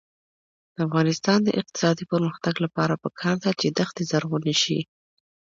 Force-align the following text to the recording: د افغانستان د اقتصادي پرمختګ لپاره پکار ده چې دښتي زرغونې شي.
د 0.73 0.75
افغانستان 0.87 1.39
د 1.43 1.49
اقتصادي 1.59 2.05
پرمختګ 2.13 2.55
لپاره 2.65 2.93
پکار 3.03 3.35
ده 3.43 3.51
چې 3.59 3.67
دښتي 3.79 4.03
زرغونې 4.11 4.55
شي. 4.63 4.79